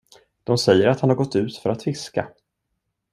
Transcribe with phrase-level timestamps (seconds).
[0.43, 2.31] De säger, att han har gått ut för att fiska.